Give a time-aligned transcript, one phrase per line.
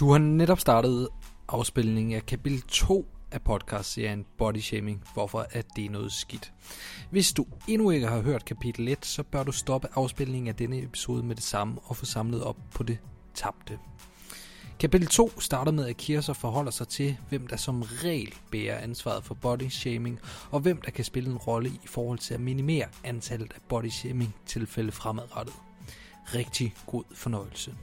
[0.00, 1.08] Du har netop startet
[1.48, 6.52] afspilningen af kapitel 2 af podcastserien Body Shaming, hvorfor at det er noget skidt.
[7.10, 10.82] Hvis du endnu ikke har hørt kapitel 1, så bør du stoppe afspilningen af denne
[10.82, 12.98] episode med det samme og få samlet op på det
[13.34, 13.78] tabte.
[14.80, 19.24] Kapitel 2 starter med, at Kirser forholder sig til, hvem der som regel bærer ansvaret
[19.24, 20.20] for body shaming,
[20.50, 23.88] og hvem der kan spille en rolle i forhold til at minimere antallet af body
[23.88, 25.54] shaming tilfælde fremadrettet.
[26.34, 27.74] Rigtig god fornøjelse.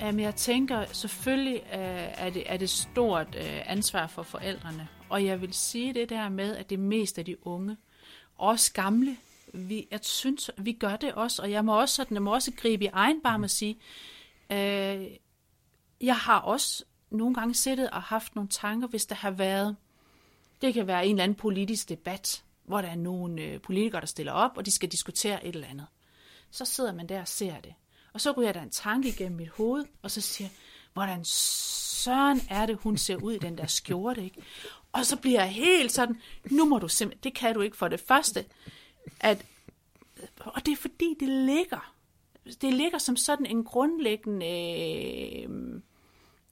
[0.00, 1.78] Men jeg tænker, selvfølgelig øh,
[2.24, 4.88] er det, er det stort øh, ansvar for forældrene.
[5.08, 7.76] Og jeg vil sige det der med, at det mest af de unge,
[8.36, 9.16] også gamle,
[9.54, 11.42] vi, jeg synes, vi gør det også.
[11.42, 13.78] Og jeg må også, sådan, jeg må også gribe i egen barm og sige,
[14.50, 15.06] øh,
[16.00, 19.76] jeg har også nogle gange siddet og haft nogle tanker, hvis der har været,
[20.62, 24.06] det kan være en eller anden politisk debat, hvor der er nogle øh, politikere, der
[24.06, 25.86] stiller op, og de skal diskutere et eller andet.
[26.50, 27.74] Så sidder man der og ser det.
[28.14, 30.56] Og så ryger der en tanke igennem mit hoved, og så siger jeg,
[30.92, 34.42] hvordan søren er det, hun ser ud i den der skjorte, ikke?
[34.92, 36.20] Og så bliver jeg helt sådan,
[36.50, 38.44] nu må du simpelthen, det kan du ikke for det første,
[39.20, 39.46] at,
[40.38, 41.94] og det er fordi, det ligger,
[42.60, 45.80] det ligger som sådan en grundlæggende, øh,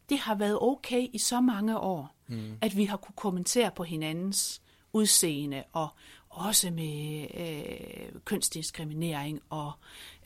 [0.08, 2.58] det har været okay i så mange år, mm.
[2.60, 5.88] at vi har kunne kommentere på hinandens udseende og,
[6.32, 9.72] også med øh, kønsdiskriminering og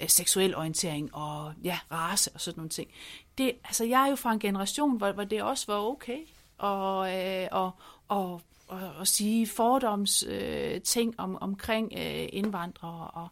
[0.00, 2.90] øh, seksuel orientering og ja, race og sådan nogle ting.
[3.38, 6.18] Det, altså, jeg er jo fra en generation, hvor, hvor det også var okay
[6.58, 7.70] og, øh, og,
[8.08, 13.28] og, og, og sige fordoms øh, ting om, omkring øh, indvandrere og,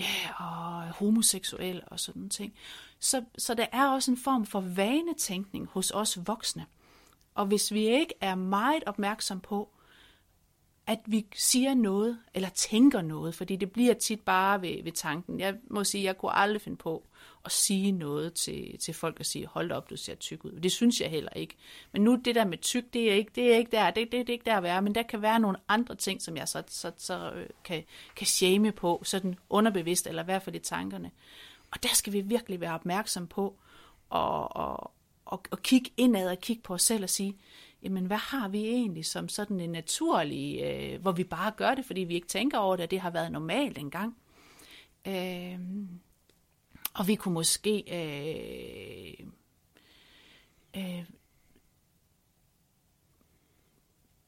[0.00, 2.54] ja, og homoseksuel og sådan nogle ting.
[2.98, 6.66] Så, så der er også en form for vanetænkning hos os voksne.
[7.34, 9.68] Og hvis vi ikke er meget opmærksom på,
[10.86, 15.40] at vi siger noget, eller tænker noget, fordi det bliver tit bare ved, ved tanken.
[15.40, 17.06] Jeg må sige, jeg kunne aldrig finde på
[17.44, 20.52] at sige noget til, til folk og sige, hold op, du ser tyk ud.
[20.52, 21.56] Det synes jeg heller ikke.
[21.92, 24.26] Men nu det der med tyk, det er ikke, det er ikke der, det, det,
[24.26, 26.48] det er ikke der at være, men der kan være nogle andre ting, som jeg
[26.48, 27.84] så, så, så øh, kan,
[28.16, 31.10] kan shame på, sådan underbevidst, eller i hvert fald i tankerne.
[31.70, 33.56] Og der skal vi virkelig være opmærksom på,
[34.10, 34.92] og, og,
[35.24, 37.36] og, og kigge indad og kigge på os selv og sige,
[37.82, 41.84] jamen hvad har vi egentlig som sådan en naturlig, øh, hvor vi bare gør det,
[41.84, 44.16] fordi vi ikke tænker over det, at det har været normalt engang.
[45.08, 45.58] Øh,
[46.94, 49.26] og vi kunne måske øh,
[50.76, 51.04] øh,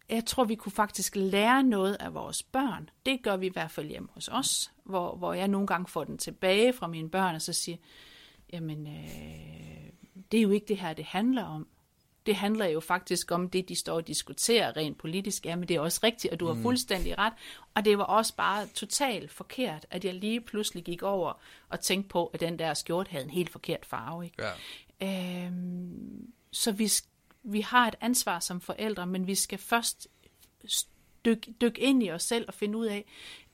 [0.09, 2.91] jeg tror, vi kunne faktisk lære noget af vores børn.
[3.07, 6.05] Det gør vi i hvert fald hjemme hos os, hvor, hvor jeg nogle gange får
[6.05, 7.77] den tilbage fra mine børn, og så siger,
[8.53, 9.91] jamen, øh,
[10.33, 11.67] det er jo ikke det her, det handler om
[12.27, 15.47] det handler jo faktisk om det, de står og diskuterer rent politisk.
[15.47, 16.63] Ja, men det er også rigtigt, og du har mm.
[16.63, 17.33] fuldstændig ret.
[17.75, 22.09] Og det var også bare totalt forkert, at jeg lige pludselig gik over og tænkte
[22.09, 24.25] på, at den der skjort havde en helt forkert farve.
[24.25, 24.43] Ikke?
[25.01, 25.47] Ja.
[25.47, 26.91] Øhm, så vi,
[27.43, 30.09] vi har et ansvar som forældre, men vi skal først
[31.25, 33.05] dykke dyk ind i os selv og finde ud af,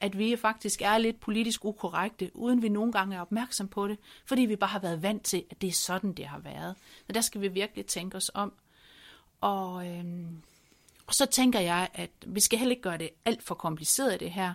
[0.00, 3.98] at vi faktisk er lidt politisk ukorrekte, uden vi nogle gange er opmærksom på det,
[4.26, 6.75] fordi vi bare har været vant til, at det er sådan, det har været.
[7.06, 8.53] Så der skal vi virkelig tænke os om.
[9.41, 10.42] Og, øhm,
[11.06, 14.31] og så tænker jeg, at vi skal heller ikke gøre det alt for kompliceret, det
[14.31, 14.54] her.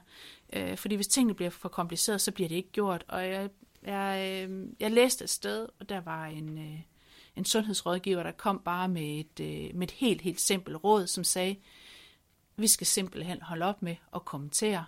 [0.53, 3.05] Øh, fordi hvis tingene bliver for kompliceret, så bliver det ikke gjort.
[3.07, 3.49] Og jeg,
[3.83, 6.79] jeg, øh, jeg læste et sted, og der var en, øh,
[7.35, 11.23] en sundhedsrådgiver, der kom bare med et, øh, med et helt, helt simpelt råd, som
[11.23, 11.55] sagde,
[12.57, 14.85] vi skal simpelthen holde op med at kommentere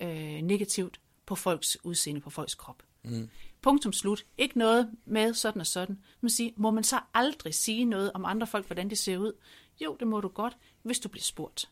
[0.00, 2.82] øh, negativt på folks udseende, på folks krop.
[3.02, 3.30] Mm.
[3.62, 4.24] Punktum slut.
[4.38, 5.98] Ikke noget med sådan og sådan.
[6.20, 9.32] Man siger, må man så aldrig sige noget om andre folk, hvordan de ser ud?
[9.80, 11.70] Jo, det må du godt, hvis du bliver spurgt,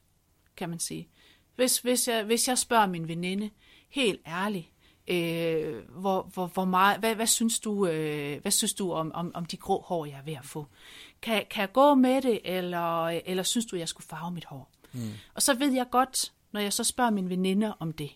[0.56, 1.08] kan man sige.
[1.56, 3.50] Hvis, hvis, jeg, hvis jeg spørger min veninde,
[3.88, 4.70] helt ærligt,
[5.08, 9.30] øh, hvor, hvor, hvor meget, hvad, hvad, synes du, øh, hvad synes du om, om,
[9.34, 10.66] om de grå hår, jeg er ved at få?
[11.22, 14.70] Kan, kan jeg gå med det, eller, eller synes du, jeg skulle farve mit hår?
[14.92, 15.10] Mm.
[15.34, 18.10] Og så ved jeg godt, når jeg så spørger mine veninder om det,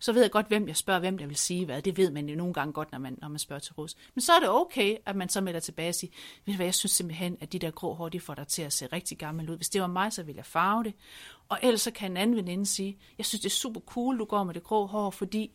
[0.00, 1.82] så ved jeg godt, hvem jeg spørger, hvem der vil sige hvad.
[1.82, 3.96] Det ved man jo nogle gange godt, når man, når man spørger til råds.
[4.14, 6.10] Men så er det okay, at man så melder tilbage og siger,
[6.44, 8.62] ved du hvad, jeg synes simpelthen, at de der grå hår, de får dig til
[8.62, 9.56] at se rigtig gammel ud.
[9.56, 10.94] Hvis det var mig, så ville jeg farve det.
[11.48, 14.24] Og ellers så kan en anden veninde sige, jeg synes, det er super cool, du
[14.24, 15.50] går med det grå hår, fordi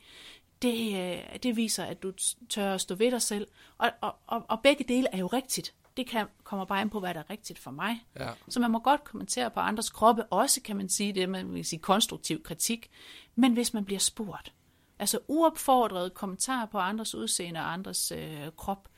[0.61, 2.13] det, øh, det viser, at du
[2.49, 3.47] tør at stå ved dig selv.
[3.77, 6.99] Og, og, og, og begge dele er jo rigtigt det kan, kommer bare ind på,
[6.99, 8.05] hvad der er rigtigt for mig.
[8.19, 8.29] Ja.
[8.49, 11.65] Så man må godt kommentere på andres kroppe, også kan man sige det, man vil
[11.65, 12.89] sige konstruktiv kritik,
[13.35, 14.53] men hvis man bliver spurgt,
[14.99, 18.89] altså uopfordret kommentar på andres udseende og andres øh, krop,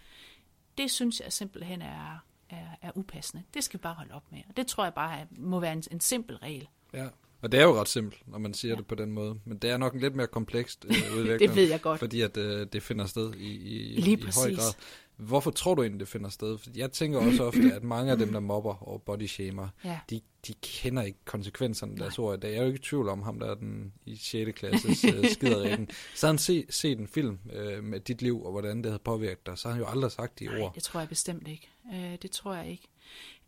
[0.77, 3.43] det synes jeg simpelthen er, er, er upassende.
[3.53, 5.83] Det skal vi bare holde op med, og det tror jeg bare må være en,
[5.91, 6.67] en simpel regel.
[6.93, 7.07] Ja.
[7.41, 8.77] Og det er jo ret simpelt, når man siger ja.
[8.77, 9.39] det på den måde.
[9.45, 11.39] Men det er nok en lidt mere komplekst øh, udvikling.
[11.39, 11.99] det ved jeg godt.
[11.99, 14.73] Fordi at øh, det finder sted i, i, Lige i høj grad.
[15.17, 16.57] Hvorfor tror du egentlig, det finder sted?
[16.57, 19.99] For jeg tænker også ofte, at mange af dem, der mobber og bodyshamer, Ja.
[20.09, 22.49] de, de kender ikke konsekvenserne af deres ord i dag.
[22.49, 24.51] Jeg er jo ikke i tvivl om ham, der er den i 6.
[24.59, 25.89] klasses uh, skiderækken.
[26.15, 29.45] Så han se, set en film uh, med dit liv, og hvordan det havde påvirket
[29.45, 29.57] dig.
[29.57, 30.73] Så har han jo aldrig sagt de Nej, ord.
[30.75, 31.69] det tror jeg bestemt ikke.
[31.93, 32.87] Øh, det tror jeg ikke.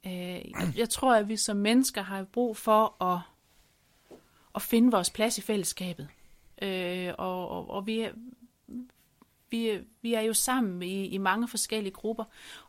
[0.06, 0.12] Øh,
[0.52, 3.20] jeg, jeg tror, at vi som mennesker har brug for at,
[4.56, 6.08] at finde vores plads i fællesskabet.
[6.62, 8.12] Øh, og, og, og vi, er,
[9.50, 12.24] vi, er- vi er jo sammen i, i mange forskellige grupper,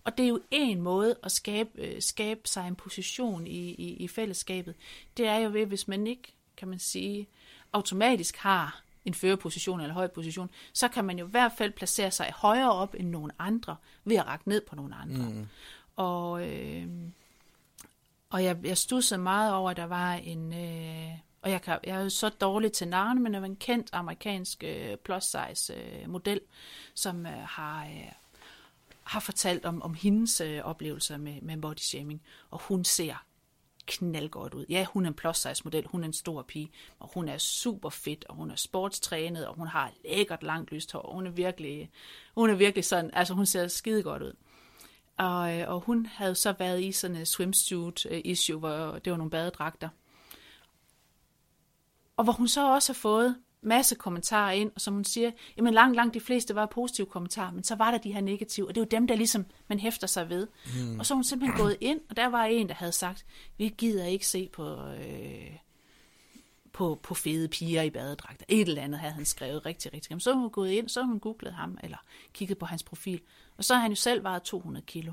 [0.05, 3.93] og det er jo en måde at skabe, øh, skabe sig en position i, i,
[3.97, 4.75] i fællesskabet.
[5.17, 7.27] Det er jo ved, hvis man ikke, kan man sige,
[7.73, 12.11] automatisk har en førerposition eller høj position, så kan man jo i hvert fald placere
[12.11, 15.29] sig højere op end nogen andre, ved at række ned på nogle andre.
[15.31, 15.47] Mm.
[15.97, 16.87] Og, øh,
[18.31, 20.53] og jeg, jeg stussede meget over, at der var en...
[20.53, 21.11] Øh,
[21.43, 23.90] og jeg, kan, jeg er jo så dårlig til navne, men jeg var en kendt
[23.93, 26.40] amerikansk øh, plus size øh, model,
[26.94, 28.12] som øh, har, øh,
[29.02, 32.23] har fortalt om, om hendes øh, oplevelser med, med body shaming.
[32.50, 33.25] Og hun ser
[33.87, 34.67] knaldgodt ud.
[34.69, 37.38] Ja, hun er en plus size model, hun er en stor pige, og hun er
[37.38, 41.31] super fedt, og hun er sportstrænet, og hun har lækkert langt lyst hår, hun er
[41.31, 41.91] virkelig,
[42.34, 44.32] hun er virkelig sådan, altså hun ser skide godt ud.
[45.17, 49.11] Og, øh, og hun havde så været i sådan en swimsuit øh, issue, hvor det
[49.11, 49.88] var nogle badedragter.
[52.19, 55.75] Og hvor hun så også har fået masse kommentarer ind, og som hun siger, jamen
[55.75, 58.75] langt, langt de fleste var positive kommentarer, men så var der de her negative, og
[58.75, 60.47] det er jo dem, der ligesom man hæfter sig ved.
[60.76, 60.99] Mm.
[60.99, 63.26] Og så er hun simpelthen gået ind, og der var en, der havde sagt,
[63.59, 65.56] vi gider ikke se på, øh,
[66.73, 68.44] på, på fede piger i badedragter.
[68.49, 70.11] Et eller andet havde han skrevet rigtig, rigtig.
[70.11, 71.99] Jamen, så har hun gået ind, så har hun googlet ham, eller
[72.32, 73.20] kigget på hans profil,
[73.56, 75.12] og så har han jo selv vejet 200 kilo.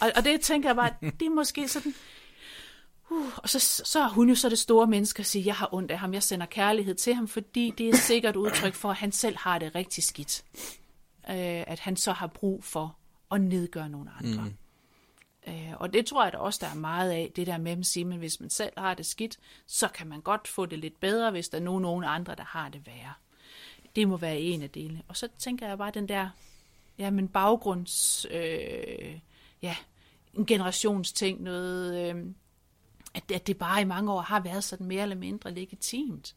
[0.00, 1.94] Og, og det tænker jeg bare, det er måske sådan,
[3.14, 5.74] Uh, og så, så er hun jo så det store menneske at sige, jeg har
[5.74, 8.96] ondt af ham, jeg sender kærlighed til ham, fordi det er sikkert udtryk for, at
[8.96, 10.44] han selv har det rigtig skidt.
[11.28, 12.96] Øh, at han så har brug for
[13.30, 14.44] at nedgøre nogle andre.
[14.44, 14.56] Mm.
[15.52, 17.86] Øh, og det tror jeg da også, der er meget af, det der med at
[17.86, 21.00] sige, men hvis man selv har det skidt, så kan man godt få det lidt
[21.00, 23.12] bedre, hvis der er nogen, nogen andre, der har det værre.
[23.96, 25.02] Det må være en af delene.
[25.08, 26.28] Og så tænker jeg bare den der,
[26.98, 29.20] ja, men baggrunds, øh,
[29.62, 29.76] ja,
[30.34, 32.10] en generationsting, noget...
[32.14, 32.24] Øh,
[33.14, 36.34] at, at det bare i mange år har været sådan mere eller mindre legitimt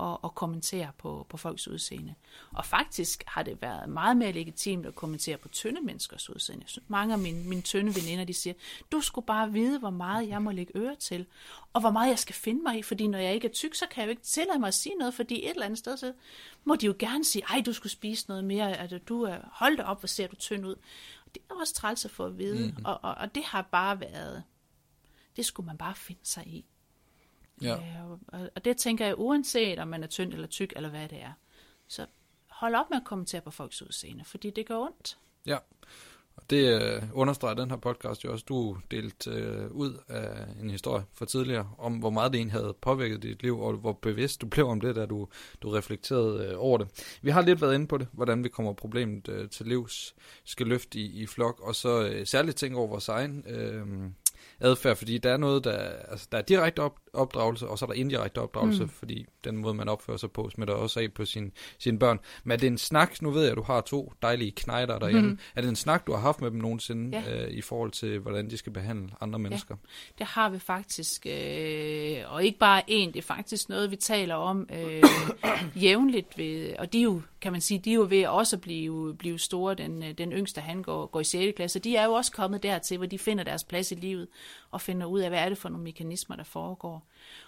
[0.00, 2.14] at, at kommentere på, på folks udseende.
[2.52, 6.66] Og faktisk har det været meget mere legitimt at kommentere på tynde menneskers udseende.
[6.88, 8.54] Mange af mine, mine tynde veninder, de siger,
[8.92, 11.26] du skulle bare vide, hvor meget jeg må lægge øre til,
[11.72, 13.86] og hvor meget jeg skal finde mig i, fordi når jeg ikke er tyk, så
[13.90, 16.12] kan jeg jo ikke tillade mig at sige noget, fordi et eller andet sted, så
[16.64, 19.76] må de jo gerne sige, ej, du skulle spise noget mere, at du er, hold
[19.76, 20.74] da op, hvor ser du tynd ud.
[21.26, 22.84] Og det er også træls at få at vide, mm-hmm.
[22.84, 24.42] og, og, og det har bare været,
[25.36, 26.64] det skulle man bare finde sig i.
[27.62, 27.76] Ja.
[27.76, 31.08] Øh, og, og det tænker jeg, uanset om man er tynd eller tyk, eller hvad
[31.08, 31.32] det er,
[31.88, 32.06] så
[32.50, 35.18] hold op med at kommentere på folks udseende, fordi det gør ondt.
[35.46, 35.58] Ja,
[36.36, 38.44] og det øh, understreger den her podcast jo også.
[38.48, 42.76] Du delt øh, ud af en historie for tidligere, om hvor meget det egentlig havde
[42.80, 45.28] påvirket dit liv, og hvor bevidst du blev om det, da du,
[45.62, 47.18] du reflekterede øh, over det.
[47.22, 50.14] Vi har lidt været inde på det, hvordan vi kommer problemet øh, til livs,
[50.44, 53.86] skal løfte i, i flok, og så øh, særligt tænke over vores egen øh,
[54.60, 55.78] adfærd, fordi der er noget, der,
[56.10, 58.88] altså, der er direkte op, opdragelse, og så er der indirekte opdragelse, mm.
[58.88, 62.20] fordi den måde, man opfører sig på, smitter også af på sin, sine børn.
[62.44, 65.30] Men er det en snak, nu ved jeg, at du har to dejlige knejder derhjemme,
[65.30, 65.38] mm.
[65.56, 67.44] er det en snak, du har haft med dem nogensinde, Ja.
[67.44, 69.76] øh, i forhold til, hvordan de skal behandle andre mennesker?
[70.18, 74.34] Det har vi faktisk, øh, og ikke bare én, det er faktisk noget, vi taler
[74.34, 75.02] om øh,
[75.82, 78.60] jævnligt, ved, og de er jo, kan man sige, de er jo ved også at
[78.60, 81.56] blive, blive store, den, øh, den yngste, han går, går i 6.
[81.56, 84.28] klasse, de er jo også kommet dertil, hvor de finder deres plads i livet,
[84.70, 87.01] og finder ud af, hvad er det for nogle mekanismer, der foregår.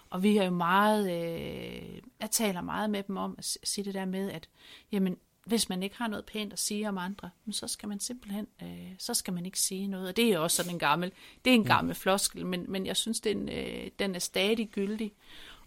[0.09, 3.93] Og vi er jo meget, øh, jeg taler meget med dem om at sige det
[3.93, 4.49] der med, at
[4.91, 7.99] jamen, hvis man ikke har noget pænt at sige om andre, men så skal man
[7.99, 10.07] simpelthen, øh, så skal man ikke sige noget.
[10.07, 11.11] Og det er jo også sådan en gammel,
[11.45, 15.13] det er en gammel floskel, men, men jeg synes, den, øh, den er stadig gyldig.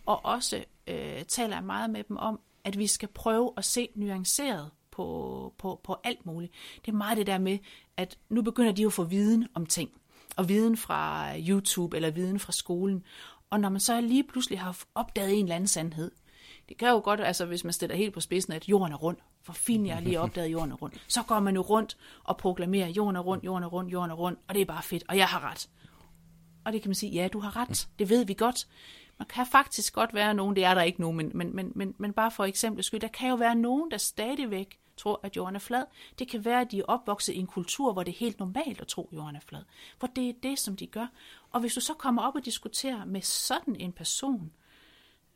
[0.06, 3.88] Og også øh, taler jeg meget med dem om, at vi skal prøve at se
[3.94, 6.52] nuanceret på, på, på alt muligt.
[6.86, 7.58] Det er meget det der med,
[7.96, 9.90] at nu begynder de jo at få viden om ting.
[10.36, 13.04] Og viden fra YouTube eller viden fra skolen.
[13.50, 16.10] Og når man så lige pludselig har opdaget en eller anden sandhed,
[16.68, 19.16] det kan jo godt, altså hvis man stiller helt på spidsen, at jorden er rund.
[19.42, 20.92] For fint jeg har lige opdaget, at jorden er rund.
[21.08, 24.14] Så går man jo rundt og proklamerer, jorden er rund, jorden er rund, jorden er
[24.14, 25.68] rund, og det er bare fedt, og jeg har ret.
[26.64, 27.88] Og det kan man sige, ja, du har ret.
[27.98, 28.66] Det ved vi godt.
[29.18, 31.94] Man kan faktisk godt være nogen, det er der ikke nogen, men, men, men, men,
[31.98, 35.54] men bare for eksempel skyld, der kan jo være nogen, der stadigvæk tror, at jorden
[35.54, 35.84] er flad.
[36.18, 38.80] Det kan være, at de er opvokset i en kultur, hvor det er helt normalt
[38.80, 39.62] at tro, at jorden er flad.
[39.98, 41.06] Hvor det er det, som de gør.
[41.50, 44.52] Og hvis du så kommer op og diskuterer med sådan en person,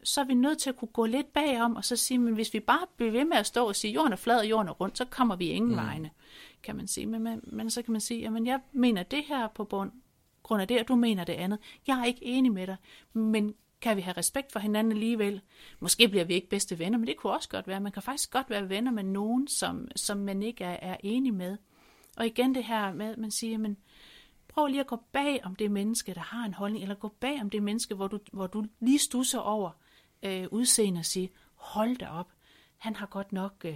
[0.04, 2.54] så er vi nødt til at kunne gå lidt bagom, og så sige, men hvis
[2.54, 4.72] vi bare bliver ved med at stå og sige, jorden er flad og jorden er
[4.72, 5.76] rundt, så kommer vi ingen mm.
[5.76, 6.10] vegne,
[6.62, 7.06] kan man sige.
[7.06, 9.92] Men, men, men så kan man sige, jamen jeg mener det her på bund,
[10.42, 11.58] grund af det, og du mener det andet.
[11.86, 12.76] Jeg er ikke enig med dig,
[13.12, 15.40] men kan vi have respekt for hinanden alligevel?
[15.80, 17.80] Måske bliver vi ikke bedste venner, men det kunne også godt være.
[17.80, 21.34] Man kan faktisk godt være venner med nogen, som, som man ikke er, er enig
[21.34, 21.56] med.
[22.16, 23.76] Og igen det her med, at man siger, men
[24.48, 27.40] prøv lige at gå bag om det menneske, der har en holdning, eller gå bag
[27.40, 29.70] om det menneske, hvor du, hvor du lige stusser over
[30.22, 32.28] øh, udseende og sige, hold da op,
[32.78, 33.74] han har godt nok, øh,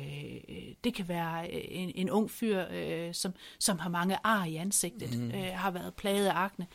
[0.85, 4.57] det kan være øh, en, en ung fyr, øh, som, som har mange ar i
[4.57, 5.31] ansigtet, mm.
[5.31, 6.67] øh, har været plaget af akne.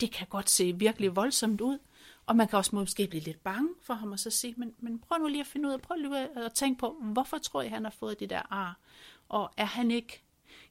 [0.00, 1.78] Det kan godt se virkelig voldsomt ud,
[2.28, 4.98] og man kan også måske blive lidt bange for ham og så sige, men, men
[4.98, 7.70] prøv nu lige at finde ud af, prøv lige at tænke på, hvorfor tror jeg,
[7.70, 8.78] han har fået det der ar?
[9.28, 10.22] Og er han ikke,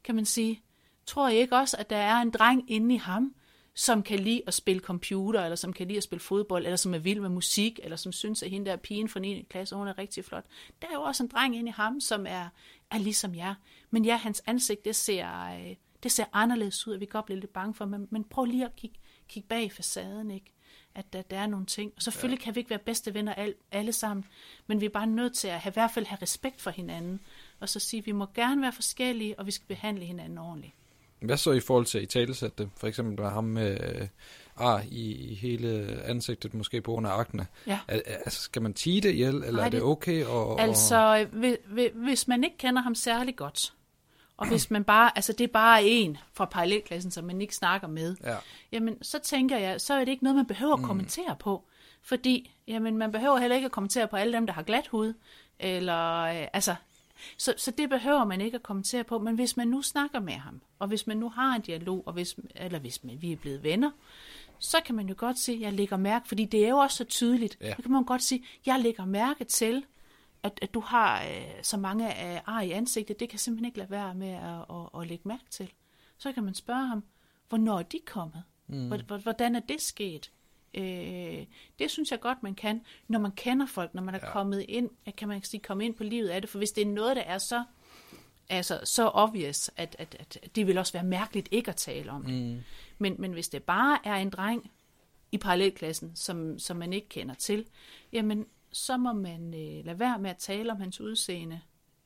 [0.04, 0.62] kan man sige,
[1.06, 3.36] tror jeg ikke også, at der er en dreng inde i ham,
[3.74, 6.94] som kan lide at spille computer, eller som kan lide at spille fodbold, eller som
[6.94, 9.46] er vild med musik, eller som synes, at hende der pigen fra 9.
[9.50, 10.46] klasse, hun er rigtig flot.
[10.82, 12.50] Der er jo også en dreng inde i ham, som er,
[12.92, 13.56] er ligesom jer.
[13.90, 17.26] Men ja, hans ansigt, det ser, øh, det ser anderledes ud, og vi kan godt
[17.26, 20.54] blive lidt bange for, men, men prøv lige at kigge, kigge bag facaden, ikke?
[20.98, 21.92] At der, der er nogle ting.
[21.96, 22.44] Og selvfølgelig ja.
[22.44, 24.26] kan vi ikke være bedste venner al, alle sammen,
[24.68, 27.20] men vi er bare nødt til at have, i hvert fald have respekt for hinanden,
[27.60, 30.74] og så sige, at vi må gerne være forskellige, og vi skal behandle hinanden ordentligt.
[31.20, 32.70] Hvad så i forhold til i talesæt det?
[32.78, 34.08] For eksempel med ham med øh,
[34.56, 37.48] ar i, i hele ansigtet, måske på grund af akne.
[37.68, 37.80] Ja.
[37.88, 40.26] Er, altså, skal man tige det ihjel, eller Nej, er det okay?
[40.26, 41.92] Og, altså, og...
[41.94, 43.74] hvis man ikke kender ham særlig godt,
[44.38, 47.88] og hvis man bare, altså det er bare en fra parallelklassen, som man ikke snakker
[47.88, 48.36] med, ja.
[48.72, 50.86] jamen så tænker jeg, så er det ikke noget, man behøver at mm.
[50.86, 51.64] kommentere på.
[52.02, 55.14] Fordi, jamen man behøver heller ikke at kommentere på alle dem, der har glat hud,
[55.60, 56.76] eller, øh, altså,
[57.38, 60.34] så, så det behøver man ikke at kommentere på, men hvis man nu snakker med
[60.34, 63.38] ham, og hvis man nu har en dialog, og hvis, eller hvis man, vi er
[63.38, 63.92] blevet venner,
[64.60, 66.98] så kan man jo godt sige, at jeg lægger mærke, fordi det er jo også
[66.98, 67.76] så tydeligt, ja.
[67.76, 69.84] så kan man godt sige, at jeg lægger mærke til,
[70.44, 73.78] at, at du har øh, så mange af ar i ansigtet, det kan simpelthen ikke
[73.78, 75.72] lade være med at, at, at lægge mærke til.
[76.18, 77.04] Så kan man spørge ham,
[77.50, 78.44] hvornår er de kommet?
[78.68, 78.94] Mm.
[79.24, 80.32] Hvordan er det sket?
[80.74, 81.46] Øh,
[81.80, 84.32] det synes jeg godt, man kan, når man kender folk, når man er ja.
[84.32, 86.86] kommet ind, kan man sige, komme ind på livet af det, for hvis det er
[86.86, 87.64] noget, der er så,
[88.50, 92.26] altså, så obvious, at, at, at det vil også være mærkeligt ikke at tale om
[92.26, 92.34] det.
[92.34, 92.64] Mm.
[92.98, 94.72] Men, men hvis det bare er en dreng
[95.32, 97.66] i parallelklassen, som, som man ikke kender til,
[98.12, 98.46] jamen,
[98.78, 101.62] så må man øh, lade være med at tale om hans udseende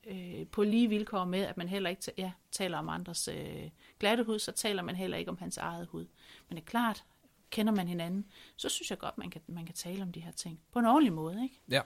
[0.06, 4.24] øh, på lige vilkår med, at man heller ikke ja, taler om andres øh, glatte
[4.24, 6.06] hud, så taler man heller ikke om hans eget hud.
[6.48, 7.04] Men det er klart,
[7.50, 8.24] kender man hinanden,
[8.56, 10.60] så synes jeg godt, man kan, man kan tale om de her ting.
[10.72, 11.60] På en ordentlig måde, ikke?
[11.70, 11.80] Ja.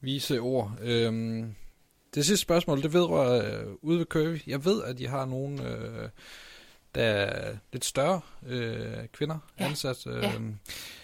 [0.00, 0.78] Vise ord.
[0.80, 1.54] Øhm,
[2.14, 4.38] det sidste spørgsmål, det vedrører øh, ude ved Curvy.
[4.46, 5.68] Jeg ved, at I har nogle...
[5.68, 6.08] Øh,
[6.96, 9.64] der er lidt større øh, kvinder ja.
[9.64, 10.32] ansat, øh, ja.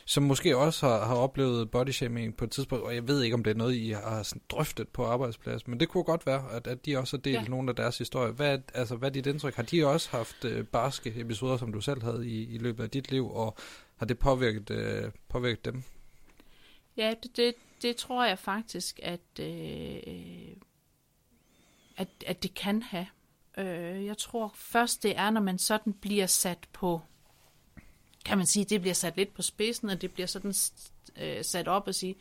[0.05, 3.45] som måske også har, har oplevet bodyshaming på et tidspunkt, og jeg ved ikke, om
[3.45, 6.67] det er noget, I har sådan drøftet på arbejdspladsen, men det kunne godt være, at,
[6.67, 7.49] at de også har delt ja.
[7.49, 8.33] nogle af deres historier.
[8.33, 9.55] Hvad, altså, hvad er dit indtryk?
[9.55, 12.91] Har de også haft øh, barske episoder, som du selv havde i, i løbet af
[12.91, 13.57] dit liv, og
[13.97, 15.83] har det påvirket, øh, påvirket dem?
[16.97, 20.57] Ja, det, det, det tror jeg faktisk, at, øh,
[21.97, 23.07] at, at det kan have.
[23.59, 27.01] Øh, jeg tror først, det er, når man sådan bliver sat på,
[28.25, 30.55] kan man sige, det bliver sat lidt på spidsen, og det bliver sådan
[31.17, 32.17] øh, sat op og sige,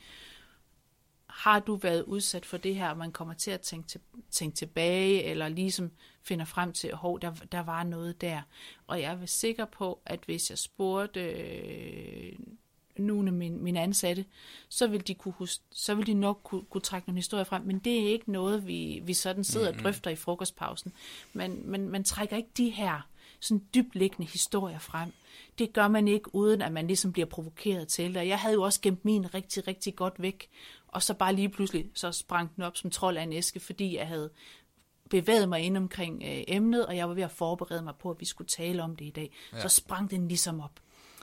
[1.32, 4.56] har du været udsat for det her, og man kommer til at tænke, til, tænke
[4.56, 5.92] tilbage, eller ligesom
[6.24, 8.42] finder frem til, hov, der, der var noget der.
[8.88, 12.34] Og jeg er sikker på, at hvis jeg spurgte øh,
[13.02, 14.26] nogle af mine, mine ansatte,
[14.70, 17.62] så vil de, kunne huske, så vil de nok kunne, kunne trække nogle historier frem,
[17.62, 19.80] men det er ikke noget, vi, vi sådan sidder mm-hmm.
[19.80, 20.94] og drøfter i frokostpausen.
[21.34, 23.08] Men, men man trækker ikke de her
[23.40, 25.14] sådan dybliggende historier frem.
[25.60, 28.28] Det gør man ikke, uden at man ligesom bliver provokeret til det.
[28.28, 30.50] Jeg havde jo også gemt min rigtig, rigtig godt væk,
[30.88, 33.96] og så bare lige pludselig, så sprang den op som trold af en æske, fordi
[33.96, 34.30] jeg havde
[35.10, 38.20] bevæget mig ind omkring øh, emnet, og jeg var ved at forberede mig på, at
[38.20, 39.32] vi skulle tale om det i dag.
[39.54, 39.62] Ja.
[39.62, 40.80] Så sprang den ligesom op.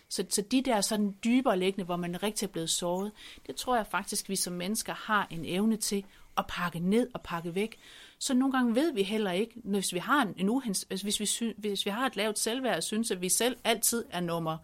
[0.08, 3.12] Så, så de der sådan dybere liggende, hvor man rigtig er blevet såret,
[3.46, 6.04] det tror jeg faktisk, vi som mennesker har en evne til
[6.36, 7.78] at pakke ned og pakke væk.
[8.18, 11.86] Så nogle gange ved vi heller ikke, hvis vi har en uhens, hvis vi, hvis
[11.86, 14.58] vi har et lavt selvværd og synes, at vi selv altid er nummer,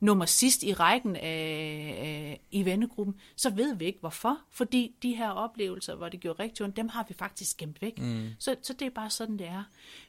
[0.00, 4.38] nummer sidst i rækken af, i vennegruppen, så ved vi ikke hvorfor.
[4.50, 7.98] Fordi de her oplevelser, hvor det gjorde rigtig ondt, dem har vi faktisk gemt væk.
[7.98, 8.28] Mm.
[8.38, 9.64] Så, så det er bare sådan, det er.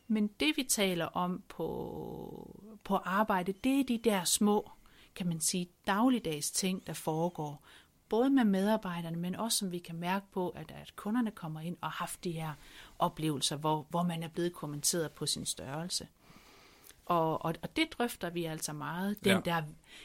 [0.07, 4.71] Men det vi taler om på, på arbejde, det er de der små,
[5.15, 7.65] kan man sige, dagligdags ting, der foregår.
[8.09, 11.77] Både med medarbejderne, men også som vi kan mærke på, at, at kunderne kommer ind
[11.81, 12.53] og har haft de her
[12.99, 16.07] oplevelser, hvor, hvor man er blevet kommenteret på sin størrelse.
[17.05, 19.23] Og, og, og det drøfter vi altså meget.
[19.23, 19.39] Den ja.
[19.45, 19.61] der,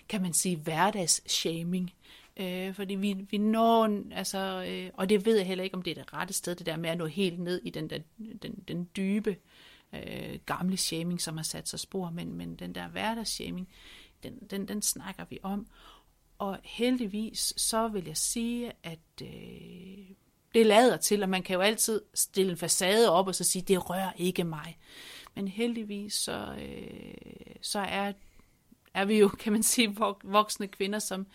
[0.08, 1.92] kan man sige, hverdagsshaming.
[2.36, 5.90] Øh, fordi vi, vi når, altså, øh, og det ved jeg heller ikke, om det
[5.90, 7.98] er det rette sted, det der med at nå helt ned i den, der,
[8.42, 9.36] den, den dybe
[9.92, 13.68] øh, gamle shaming, som har sat sig spor, men, men den der hverdagsshaming,
[14.22, 15.66] den, den, den snakker vi om.
[16.38, 19.28] Og heldigvis, så vil jeg sige, at øh,
[20.54, 23.62] det lader til, og man kan jo altid stille en facade op og så sige,
[23.62, 24.78] det rører ikke mig.
[25.36, 28.12] Men heldigvis, så, øh, så er,
[28.94, 31.26] er vi jo, kan man sige, voksne kvinder, som,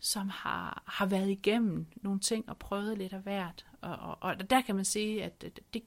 [0.00, 3.66] som har, har været igennem nogle ting og prøvet lidt af hvert.
[3.80, 5.44] Og, og, og der kan man sige, at
[5.74, 5.82] det,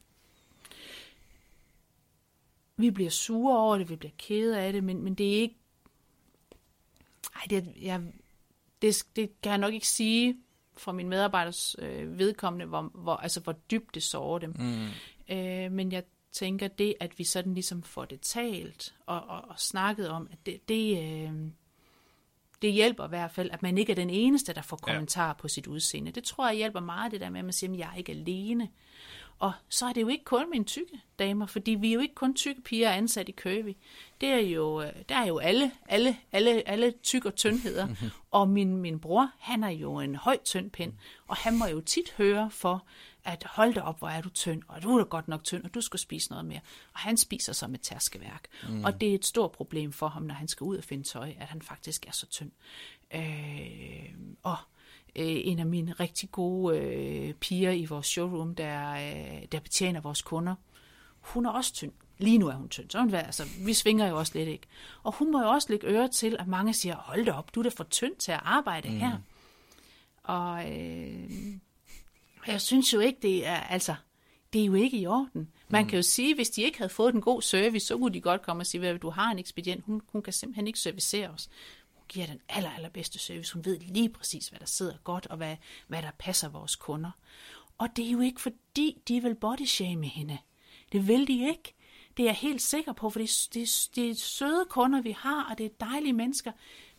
[2.78, 5.56] vi bliver sure over det, vi bliver kede af det, men, men det er ikke...
[7.36, 8.02] Ej, det, jeg,
[8.82, 10.38] det, det kan jeg nok ikke sige
[10.78, 14.56] fra min medarbejders øh, vedkommende, hvor, hvor, altså, hvor dybt det sårer dem.
[14.60, 14.88] Mm.
[15.36, 16.04] Øh, men jeg
[16.36, 20.46] tænker, det at vi sådan ligesom får det talt og, og, og snakket om, at
[20.46, 21.32] det, det, øh,
[22.62, 25.34] det hjælper i hvert fald, at man ikke er den eneste, der får kommentarer ja.
[25.34, 26.12] på sit udseende.
[26.12, 28.12] Det tror jeg hjælper meget, det der med, at man siger, at jeg er ikke
[28.12, 28.70] alene.
[29.40, 32.16] Og så er det jo ikke kun mine tykke damer, fordi vi er jo ikke
[32.16, 33.76] kun tykke piger ansat i Køge.
[34.22, 37.88] Det er jo, øh, der er jo alle, alle, alle, alle tyk og tyndheder.
[38.32, 40.94] Og min, min bror, han er jo en høj tynd pind,
[41.28, 42.86] og han må jo tit høre for,
[43.26, 45.64] at hold da op, hvor er du tynd, og du er da godt nok tynd,
[45.64, 46.60] og du skal spise noget mere.
[46.94, 48.48] Og han spiser som et tærskeværk.
[48.70, 48.84] Mm.
[48.84, 51.34] Og det er et stort problem for ham, når han skal ud og finde tøj,
[51.40, 52.52] at han faktisk er så tynd.
[53.16, 54.14] Øh,
[54.44, 54.58] og
[55.16, 60.02] øh, en af mine rigtig gode øh, piger i vores showroom, der, øh, der betjener
[60.02, 60.56] vores kunder,
[61.20, 61.92] hun er også tynd.
[62.18, 64.68] Lige nu er hun tynd, så hun, altså, vi svinger jo også lidt, ikke?
[65.04, 67.60] Og hun må jo også lægge øre til, at mange siger, hold da op, du
[67.60, 68.98] er da for tynd til at arbejde mm.
[68.98, 69.18] her.
[70.24, 71.30] Og øh,
[72.48, 73.96] jeg synes jo ikke, det er, altså,
[74.54, 75.50] det er jo ikke i orden.
[75.68, 75.90] Man mm.
[75.90, 78.42] kan jo sige, hvis de ikke havde fået en god service, så kunne de godt
[78.42, 81.50] komme og sige, at du har en ekspedient, hun, hun kan simpelthen ikke servicere os
[82.08, 83.54] giver den aller, allerbedste service.
[83.54, 85.56] Hun ved lige præcis, hvad der sidder godt, og hvad,
[85.88, 87.12] hvad der passer vores kunder.
[87.78, 90.38] Og det er jo ikke fordi, de vil bodyshame hende.
[90.92, 91.74] Det vil de ikke.
[92.18, 95.50] Det er jeg helt sikker på, for det, det, det er søde kunder, vi har,
[95.50, 96.52] og det er dejlige mennesker.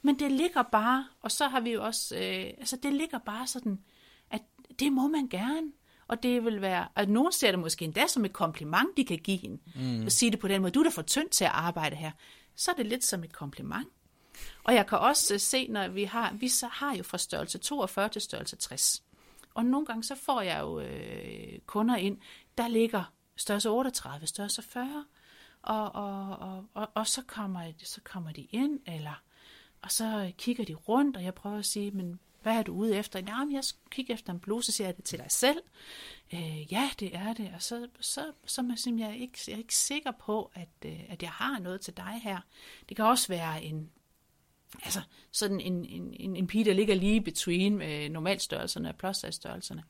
[0.02, 3.46] Men det ligger bare, og så har vi jo også, øh, altså det ligger bare
[3.46, 3.78] sådan, at
[4.78, 5.72] det må man gerne.
[6.08, 9.18] Og det vil være, at nogen ser det måske endda som et kompliment, de kan
[9.18, 9.58] give hende.
[9.74, 10.04] Mm.
[10.04, 12.10] Og sige det på den måde, du er da for tynd til at arbejde her.
[12.56, 13.88] Så er det lidt som et kompliment.
[14.64, 17.58] Og jeg kan også øh, se, når vi har, vi så har jo fra størrelse
[17.58, 19.02] 42 til størrelse 60.
[19.54, 22.18] Og nogle gange så får jeg jo øh, kunder ind,
[22.58, 25.04] der ligger størrelse 38, størrelse 40,
[25.62, 29.22] og, og, og, og, og så, kommer, så kommer de ind, eller,
[29.82, 32.96] og så kigger de rundt, og jeg prøver at sige, men hvad er du ude
[32.96, 33.18] efter?
[33.28, 35.58] Jamen, jeg kigger efter en bluse, så siger jeg det til dig selv.
[36.34, 37.50] Øh, ja, det er det.
[37.54, 41.22] Og så, så, så er jeg, ikke, jeg er ikke sikker på, at, øh, at
[41.22, 42.40] jeg har noget til dig her.
[42.88, 43.90] Det kan også være en,
[44.82, 45.00] altså
[45.32, 49.84] sådan en, en, en, en pige, der ligger lige between med normalstørrelserne og plus størrelserne.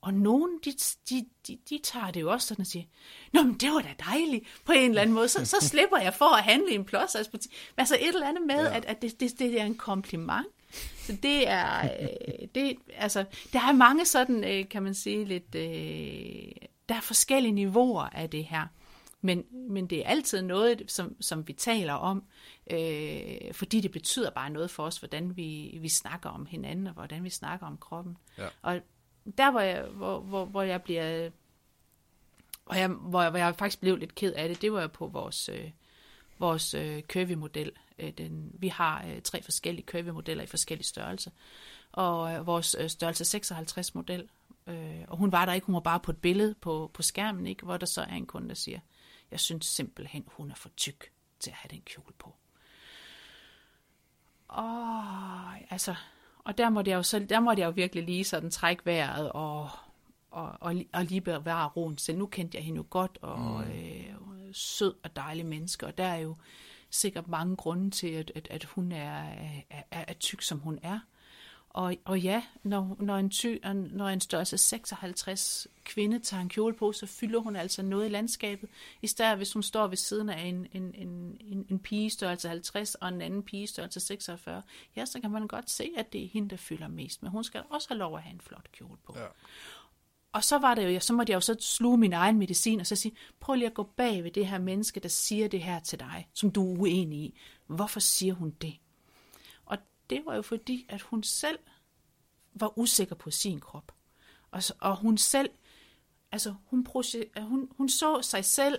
[0.00, 0.72] Og nogen, de,
[1.10, 2.84] de, de, de tager det jo også sådan og siger,
[3.32, 5.28] Nå, men det var da dejligt på en eller anden måde.
[5.28, 7.52] Så, så slipper jeg for at handle i en plus butik.
[7.76, 8.76] Altså et eller andet med, ja.
[8.76, 10.46] at, at det, det, det er en kompliment.
[10.96, 15.54] Så det er, øh, det, altså, der er mange sådan, øh, kan man sige, lidt,
[15.54, 16.52] øh,
[16.88, 18.66] der er forskellige niveauer af det her.
[19.20, 22.24] Men, men det er altid noget, som, som vi taler om,
[22.70, 26.92] øh, fordi det betyder bare noget for os, hvordan vi, vi snakker om hinanden, og
[26.92, 28.16] hvordan vi snakker om kroppen.
[28.38, 28.46] Ja.
[28.62, 28.80] Og
[29.38, 31.30] der, hvor jeg, hvor, hvor, hvor jeg bliver...
[32.64, 34.88] Hvor jeg, hvor, jeg, hvor jeg faktisk blev lidt ked af det, det var jo
[34.88, 35.70] på vores, øh,
[36.38, 37.72] vores øh, curvy-model.
[37.98, 41.30] Øh, den, vi har øh, tre forskellige curvy-modeller i forskellige størrelser.
[41.92, 44.28] Og øh, vores størrelse 56-model,
[44.66, 47.46] øh, og hun var der ikke, hun var bare på et billede på, på skærmen,
[47.46, 48.80] ikke, hvor der så er en kunde, der siger,
[49.30, 52.34] jeg synes simpelthen, hun er for tyk til at have den kjole på.
[54.48, 55.02] Og
[55.70, 55.94] altså,
[56.38, 59.32] og der måtte jeg jo, så, der måtte jeg jo virkelig lige sådan trække vejret
[59.32, 59.70] og,
[60.30, 63.72] og, og, og lige bevare roen Så Nu kendte jeg hende jo godt, og mm.
[63.72, 64.14] øh,
[64.52, 66.36] sød og dejlig menneske, og der er jo
[66.94, 69.22] sikkert mange grunde til, at, at, at hun er,
[69.70, 70.98] er, er, er tyk, som hun er.
[71.74, 73.56] Og, og ja, når, når, en ty,
[73.90, 78.08] når en størrelse 56 kvinde tager en kjole på, så fylder hun altså noget i
[78.08, 78.68] landskabet.
[79.02, 82.48] I stedet hvis hun står ved siden af en, en, en, en, en pige størrelse
[82.48, 84.62] 50 og en anden pige størrelse 46,
[84.96, 87.22] ja, så kan man godt se, at det er hende, der fylder mest.
[87.22, 89.14] Men hun skal også have lov at have en flot kjole på.
[89.16, 89.26] Ja.
[90.34, 92.86] Og så var det jo, så måtte jeg jo så sluge min egen medicin og
[92.86, 95.80] så sige, prøv lige at gå bag ved det her menneske, der siger det her
[95.80, 97.38] til dig, som du er uenig i.
[97.66, 98.74] Hvorfor siger hun det?
[100.10, 101.58] det var jo fordi, at hun selv
[102.54, 103.92] var usikker på sin krop.
[104.50, 105.50] Og, og hun selv,
[106.32, 106.86] altså hun,
[107.36, 108.78] hun, hun så sig selv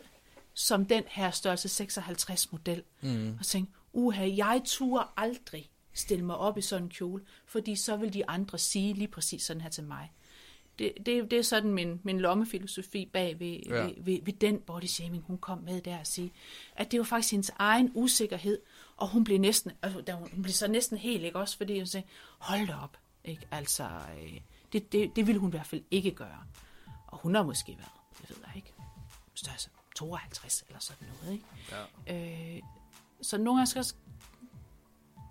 [0.53, 2.83] som den her størrelse 56 model.
[3.01, 3.37] Mm.
[3.39, 7.97] Og tænkte, uha, jeg turde aldrig stille mig op i sådan en kjole, fordi så
[7.97, 10.11] vil de andre sige lige præcis sådan her til mig.
[10.79, 13.83] Det, det, det er sådan min, min lommefilosofi bag ved, Ja.
[13.83, 16.31] ved, ved, ved den body shaming, hun kom med der at sige,
[16.75, 18.59] at det var faktisk hendes egen usikkerhed,
[18.97, 21.77] og hun blev næsten, altså, da hun, hun blev så næsten helt, ikke også, fordi
[21.77, 22.07] hun sagde,
[22.37, 23.83] hold da op, ikke, altså,
[24.23, 24.39] øh,
[24.73, 26.43] det, det, det ville hun i hvert fald ikke gøre.
[27.07, 28.73] Og hun har måske været, jeg ved jeg ikke,
[29.33, 31.45] størrelse 52 eller sådan noget, ikke?
[32.07, 32.55] Ja.
[32.55, 32.61] Øh,
[33.21, 33.85] så nogle gange skal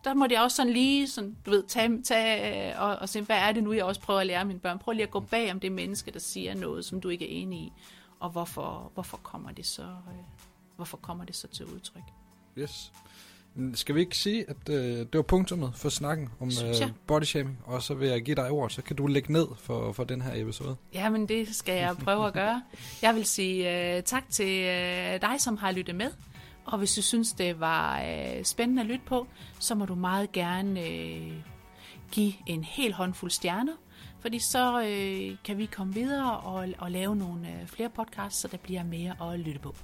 [0.04, 3.20] der må jeg også sådan lige sådan, du ved, tage, tage øh, og, og se,
[3.20, 4.78] hvad er det nu, jeg også prøver at lære mine børn.
[4.78, 7.42] Prøv lige at gå bag om det menneske, der siger noget, som du ikke er
[7.42, 7.72] enig i,
[8.20, 10.24] og hvorfor, hvorfor kommer det så, øh,
[10.76, 12.02] hvorfor kommer det så til udtryk.
[12.58, 12.92] Yes.
[13.74, 17.58] Skal vi ikke sige, at øh, det var punktummet for snakken om øh, body shaming,
[17.64, 20.22] og så vil jeg give dig ord, så kan du lægge ned for, for den
[20.22, 20.76] her episode.
[20.94, 22.62] Jamen, det skal jeg prøve at gøre.
[23.02, 26.10] Jeg vil sige uh, tak til uh, dig, som har lyttet med.
[26.64, 29.27] Og hvis du synes, det var øh, spændende at lytte på,
[29.59, 31.33] så må du meget gerne øh,
[32.12, 33.72] give en hel håndfuld stjerner.
[34.20, 38.57] Fordi så øh, kan vi komme videre og, og lave nogle flere podcasts, så der
[38.57, 39.74] bliver mere at lytte på.